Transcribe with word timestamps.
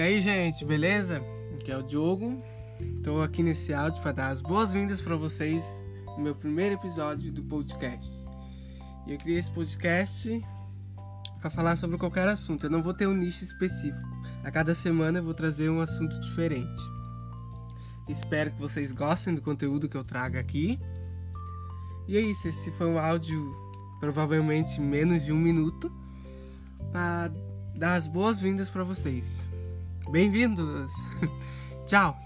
aí, 0.00 0.20
gente, 0.20 0.64
beleza? 0.64 1.22
Aqui 1.54 1.72
é 1.72 1.76
o 1.76 1.82
Diogo. 1.82 2.42
Estou 2.98 3.22
aqui 3.22 3.42
nesse 3.42 3.72
áudio 3.72 4.00
para 4.02 4.12
dar 4.12 4.28
as 4.28 4.40
boas-vindas 4.40 5.00
para 5.00 5.16
vocês 5.16 5.84
no 6.16 6.22
meu 6.22 6.34
primeiro 6.34 6.74
episódio 6.74 7.32
do 7.32 7.42
podcast. 7.42 8.08
E 9.06 9.12
eu 9.12 9.18
criei 9.18 9.38
esse 9.38 9.50
podcast 9.50 10.44
para 11.40 11.50
falar 11.50 11.76
sobre 11.76 11.96
qualquer 11.98 12.28
assunto. 12.28 12.64
Eu 12.64 12.70
não 12.70 12.82
vou 12.82 12.94
ter 12.94 13.06
um 13.06 13.14
nicho 13.14 13.42
específico. 13.42 14.06
A 14.44 14.50
cada 14.50 14.74
semana 14.74 15.18
eu 15.18 15.24
vou 15.24 15.34
trazer 15.34 15.68
um 15.68 15.80
assunto 15.80 16.20
diferente. 16.20 16.80
Espero 18.08 18.52
que 18.52 18.60
vocês 18.60 18.92
gostem 18.92 19.34
do 19.34 19.42
conteúdo 19.42 19.88
que 19.88 19.96
eu 19.96 20.04
trago 20.04 20.38
aqui. 20.38 20.78
E 22.06 22.16
é 22.16 22.20
isso, 22.20 22.46
esse 22.46 22.70
foi 22.72 22.86
um 22.86 22.98
áudio 22.98 23.52
provavelmente 23.98 24.80
menos 24.80 25.24
de 25.24 25.32
um 25.32 25.38
minuto 25.38 25.90
para 26.92 27.32
dar 27.74 27.94
as 27.94 28.06
boas-vindas 28.06 28.70
para 28.70 28.84
vocês. 28.84 29.48
Bem-vindos! 30.10 30.92
Tchau! 31.86 32.16